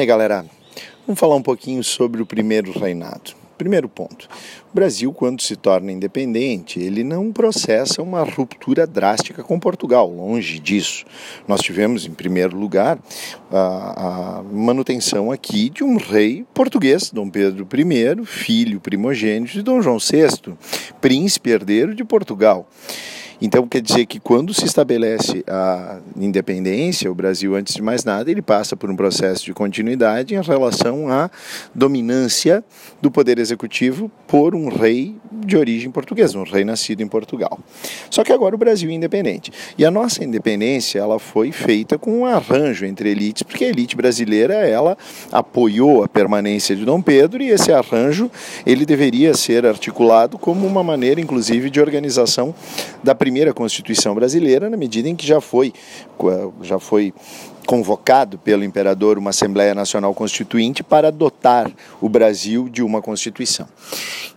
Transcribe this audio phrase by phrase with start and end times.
[0.00, 0.46] E aí, galera,
[1.06, 3.32] vamos falar um pouquinho sobre o primeiro reinado.
[3.58, 4.30] Primeiro ponto:
[4.72, 10.58] o Brasil, quando se torna independente, ele não processa uma ruptura drástica com Portugal, longe
[10.58, 11.04] disso.
[11.46, 12.98] Nós tivemos, em primeiro lugar,
[13.52, 19.82] a, a manutenção aqui de um rei português, Dom Pedro I, filho primogênito de Dom
[19.82, 20.54] João VI,
[20.98, 22.66] príncipe herdeiro de Portugal.
[23.42, 28.30] Então, quer dizer que quando se estabelece a independência, o Brasil, antes de mais nada,
[28.30, 31.30] ele passa por um processo de continuidade em relação à
[31.74, 32.62] dominância
[33.00, 37.58] do poder executivo por um rei de origem portuguesa, um rei nascido em Portugal.
[38.10, 39.50] Só que agora o Brasil é independente.
[39.78, 43.96] E a nossa independência, ela foi feita com um arranjo entre elites, porque a elite
[43.96, 44.98] brasileira, ela
[45.32, 48.30] apoiou a permanência de Dom Pedro e esse arranjo,
[48.66, 52.54] ele deveria ser articulado como uma maneira, inclusive, de organização
[53.02, 55.72] da primeira primeira Constituição brasileira, na medida em que já foi,
[56.62, 57.14] já foi
[57.64, 61.70] convocado pelo imperador uma Assembleia Nacional Constituinte para dotar
[62.00, 63.68] o Brasil de uma Constituição.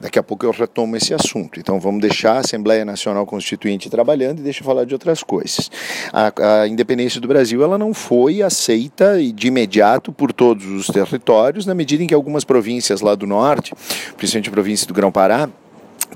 [0.00, 1.60] Daqui a pouco eu retomo esse assunto.
[1.60, 5.70] Então vamos deixar a Assembleia Nacional Constituinte trabalhando e deixa eu falar de outras coisas.
[6.10, 11.66] A, a independência do Brasil ela não foi aceita de imediato por todos os territórios,
[11.66, 13.74] na medida em que algumas províncias lá do norte,
[14.16, 15.50] principalmente a província do Grão-Pará,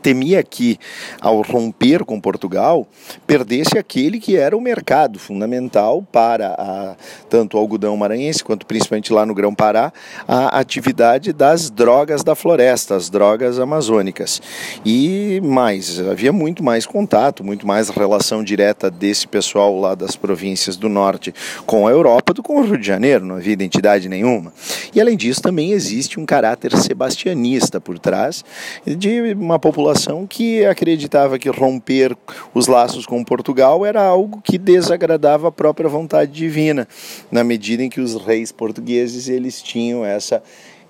[0.00, 0.78] temia que,
[1.20, 2.86] ao romper com Portugal,
[3.26, 6.94] perdesse aquele que era o mercado fundamental para a,
[7.28, 9.92] tanto o algodão maranhense quanto principalmente lá no Grão-Pará,
[10.26, 14.40] a atividade das drogas da floresta, as drogas amazônicas.
[14.84, 20.76] E mais, havia muito mais contato, muito mais relação direta desse pessoal lá das províncias
[20.76, 21.34] do norte
[21.66, 24.52] com a Europa do que com o Rio de Janeiro, não havia identidade nenhuma.
[24.94, 28.44] E além disso, também existe um caráter sebastianista por trás
[28.86, 32.16] de uma população população que acreditava que romper
[32.54, 36.86] os laços com Portugal era algo que desagradava a própria vontade divina,
[37.32, 40.40] na medida em que os reis portugueses eles tinham essa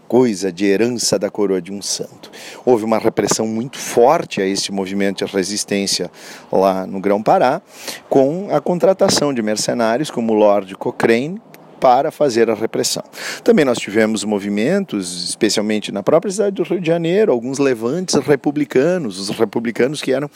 [0.07, 2.31] coisa de herança da coroa de um santo.
[2.67, 6.11] Houve uma repressão muito forte a esse movimento de resistência
[6.53, 7.63] lá no Grão-Pará,
[8.11, 11.41] com a contratação de mercenários como Lord Cochrane,
[11.83, 13.03] para fazer a repressão.
[13.43, 19.19] Também nós tivemos movimentos, especialmente na própria cidade do Rio de Janeiro, alguns levantes republicanos,
[19.19, 20.31] os republicanos que eram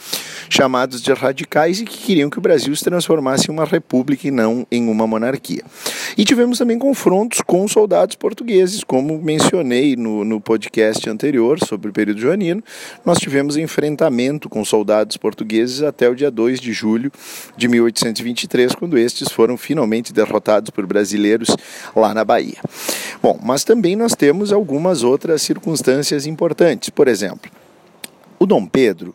[0.50, 4.32] chamados de radicais e que queriam que o Brasil se transformasse em uma república e
[4.32, 5.62] não em uma monarquia.
[6.16, 11.92] E tivemos também confrontos com soldados portugueses, como mencionei no, no podcast anterior sobre o
[11.92, 12.64] período joanino,
[13.04, 17.12] nós tivemos enfrentamento com soldados portugueses até o dia 2 de julho
[17.54, 21.54] de 1823, quando estes foram finalmente derrotados por brasileiros
[21.94, 22.62] lá na Bahia.
[23.22, 26.88] Bom, mas também nós temos algumas outras circunstâncias importantes.
[26.88, 27.50] Por exemplo,
[28.38, 29.14] o Dom Pedro,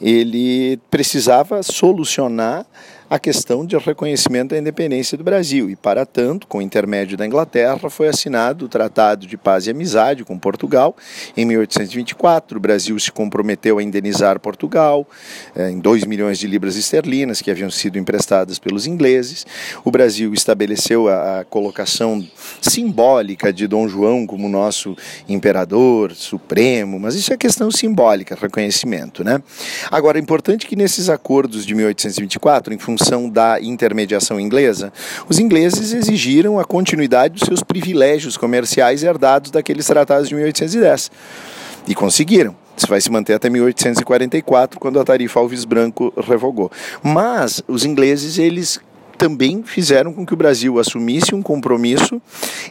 [0.00, 2.66] ele precisava solucionar
[3.12, 5.68] a questão de reconhecimento da independência do Brasil.
[5.68, 9.70] E, para tanto, com o intermédio da Inglaterra, foi assinado o Tratado de Paz e
[9.70, 10.96] Amizade com Portugal
[11.36, 12.56] em 1824.
[12.56, 15.06] O Brasil se comprometeu a indenizar Portugal
[15.54, 19.44] eh, em 2 milhões de libras esterlinas que haviam sido emprestadas pelos ingleses.
[19.84, 22.26] O Brasil estabeleceu a, a colocação
[22.62, 24.96] simbólica de Dom João como nosso
[25.28, 29.22] imperador supremo, mas isso é questão simbólica, reconhecimento.
[29.22, 29.42] Né?
[29.90, 34.92] Agora, é importante que nesses acordos de 1824, em função função da intermediação inglesa,
[35.28, 41.10] os ingleses exigiram a continuidade dos seus privilégios comerciais herdados daqueles tratados de 1810.
[41.88, 42.54] E conseguiram.
[42.76, 46.70] Isso vai se manter até 1844, quando a tarifa Alves Branco revogou.
[47.02, 48.80] Mas os ingleses, eles
[49.18, 52.20] também fizeram com que o Brasil assumisse um compromisso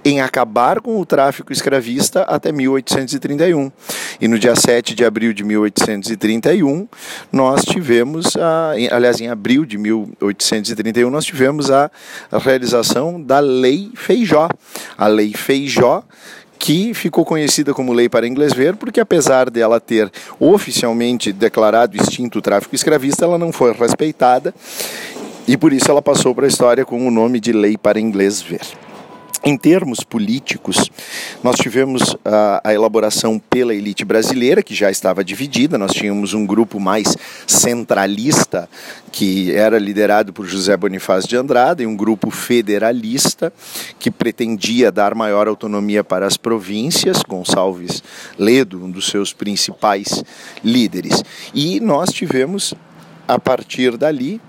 [0.04, 3.72] em acabar com o tráfico escravista até 1831.
[4.22, 6.88] E no dia 7 de abril de 1831,
[7.32, 11.90] nós tivemos, a, aliás, em abril de 1831, nós tivemos a,
[12.32, 14.48] a realização da Lei Feijó.
[14.96, 16.04] A Lei Feijó
[16.60, 22.38] que ficou conhecida como Lei para Inglês Ver, porque apesar dela ter oficialmente declarado extinto
[22.38, 24.54] o tráfico escravista, ela não foi respeitada
[25.48, 28.44] e por isso ela passou para a história com o nome de Lei para Inglês
[28.44, 28.62] Ver.
[29.44, 30.92] Em termos políticos,
[31.44, 35.80] nós tivemos a, a, elaboração pela elite brasileira, que já estava dividida.
[35.80, 37.18] Nós tínhamos um grupo mais
[37.48, 38.70] centralista,
[39.12, 43.52] que era liderado por José Bonifácio de Andrade, e um grupo federalista,
[43.98, 48.04] que pretendia dar maior autonomia para as províncias, Gonçalves
[48.38, 50.24] Ledo, um dos seus principais
[50.64, 51.24] líderes.
[51.52, 52.76] E nós tivemos
[53.28, 54.42] a partir dali,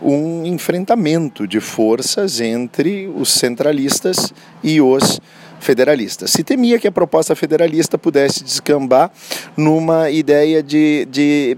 [0.00, 4.32] um enfrentamento de forças entre os centralistas
[4.62, 5.20] e os
[5.60, 6.30] federalistas.
[6.30, 9.10] Se temia que a proposta federalista pudesse descambar
[9.56, 11.56] numa ideia de, de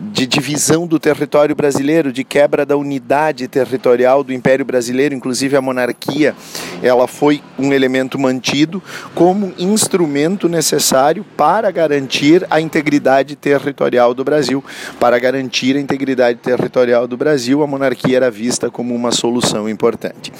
[0.00, 5.60] de divisão do território brasileiro, de quebra da unidade territorial do Império Brasileiro, inclusive a
[5.60, 6.34] monarquia,
[6.82, 8.82] ela foi um elemento mantido
[9.14, 14.62] como instrumento necessário para garantir a integridade territorial do Brasil.
[15.00, 20.32] Para garantir a integridade territorial do Brasil, a monarquia era vista como uma solução importante.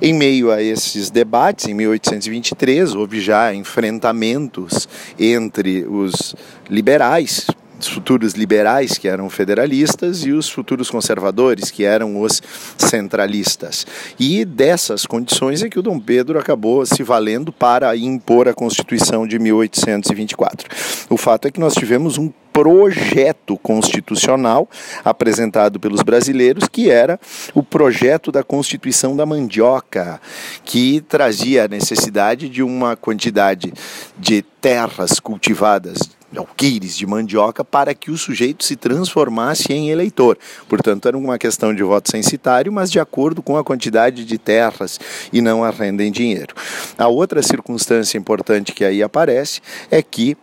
[0.00, 4.88] Em meio a esses debates, em 1823, houve já enfrentamentos
[5.18, 6.34] entre os
[6.68, 7.46] liberais,
[7.78, 12.42] os futuros liberais, que eram federalistas, e os futuros conservadores, que eram os
[12.76, 13.86] centralistas.
[14.18, 19.26] E dessas condições é que o Dom Pedro acabou se valendo para impor a Constituição
[19.26, 20.68] de 1824.
[21.08, 22.30] O fato é que nós tivemos um
[22.60, 24.68] projeto constitucional
[25.02, 27.18] apresentado pelos brasileiros, que era
[27.54, 30.20] o projeto da Constituição da Mandioca,
[30.62, 33.72] que trazia a necessidade de uma quantidade
[34.18, 35.98] de terras cultivadas
[36.36, 40.38] alqueires de mandioca para que o sujeito se transformasse em eleitor.
[40.68, 45.00] Portanto, era uma questão de voto censitário, mas de acordo com a quantidade de terras
[45.32, 46.54] e não a renda em dinheiro.
[46.96, 49.60] A outra circunstância importante que aí aparece
[49.90, 50.36] é que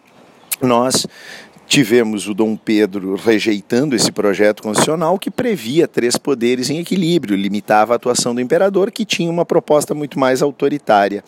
[0.61, 1.07] nós
[1.67, 7.93] Tivemos o Dom Pedro rejeitando esse projeto constitucional que previa três poderes em equilíbrio, limitava
[7.93, 11.21] a atuação do imperador, que tinha uma proposta muito mais autoritária.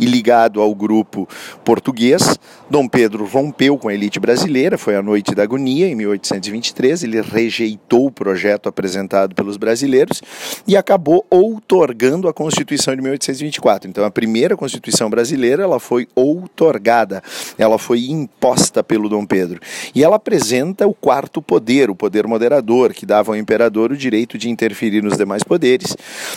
[0.00, 1.28] E ligado ao grupo
[1.62, 2.38] português,
[2.70, 7.20] Dom Pedro rompeu com a elite brasileira, foi a noite da agonia, em 1823, ele
[7.20, 10.22] rejeitou o projeto apresentado pelos brasileiros
[10.66, 13.90] e acabou outorgando a Constituição de 1824.
[13.90, 17.22] Então, a primeira Constituição brasileira ela foi outorgada,
[17.58, 19.60] ela foi imposta pelo Dom Pedro.
[19.94, 24.38] E ela apresenta o quarto poder, o poder moderador, que dava ao imperador o direito
[24.38, 25.96] de interferir nos demais poderes.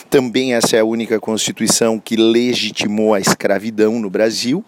[0.10, 4.64] Também essa é a única constituição que legitimou a escravidão no Brasil.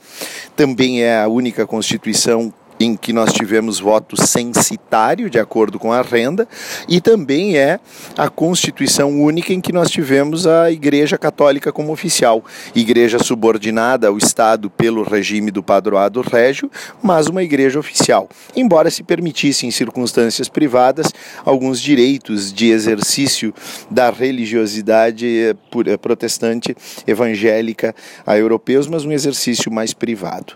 [0.55, 6.01] Também é a única constituição em que nós tivemos voto censitário, de acordo com a
[6.01, 6.47] renda,
[6.87, 7.79] e também é
[8.17, 12.43] a Constituição única em que nós tivemos a Igreja Católica como oficial,
[12.75, 16.69] igreja subordinada ao Estado pelo regime do padroado régio,
[17.01, 21.07] mas uma igreja oficial, embora se permitisse em circunstâncias privadas
[21.45, 23.53] alguns direitos de exercício
[23.89, 26.75] da religiosidade eh, eh, protestante
[27.05, 27.95] evangélica
[28.25, 30.53] a europeus, mas um exercício mais privado.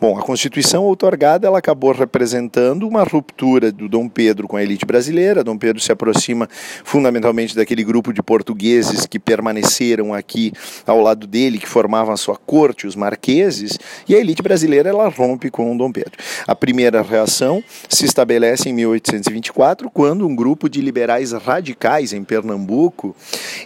[0.00, 4.84] Bom, a Constituição outorgada ela acabou representando uma ruptura do Dom Pedro com a elite
[4.84, 5.42] brasileira.
[5.42, 6.46] Dom Pedro se aproxima
[6.84, 10.52] fundamentalmente daquele grupo de portugueses que permaneceram aqui
[10.86, 15.08] ao lado dele, que formavam a sua corte, os marqueses, e a elite brasileira ela
[15.08, 16.12] rompe com o Dom Pedro.
[16.46, 23.16] A primeira reação se estabelece em 1824, quando um grupo de liberais radicais em Pernambuco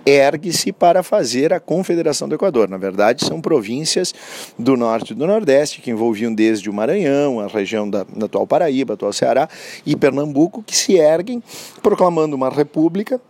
[0.06, 2.68] ergue-se para fazer a Confederação do Equador.
[2.68, 4.14] Na verdade, são províncias
[4.56, 7.48] do norte e do nordeste que envolviam desde o Maranhão, a
[7.88, 9.48] da, da atual Paraíba, atual Ceará
[9.84, 11.42] e Pernambuco, que se erguem
[11.82, 13.20] proclamando uma república.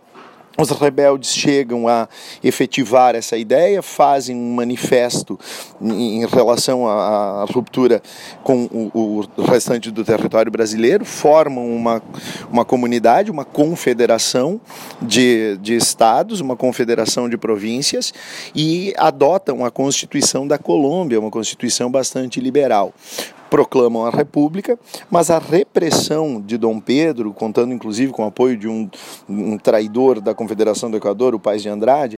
[0.61, 2.09] Os rebeldes chegam a
[2.43, 5.39] efetivar essa ideia, fazem um manifesto
[5.81, 8.01] em relação à, ruptura
[8.43, 12.03] com o, o, restante do território brasileiro, formam uma,
[12.51, 14.59] uma comunidade, uma confederação
[15.01, 18.13] de, de estados, uma confederação de províncias
[18.53, 22.93] e adotam a Constituição da Colômbia, uma Constituição bastante liberal
[23.49, 24.77] proclamam a República,
[25.09, 28.89] mas a repressão de Dom Pedro, contando inclusive com o apoio de um,
[29.27, 32.17] um traidor da Confederação do Equador, o Paz de Andrade,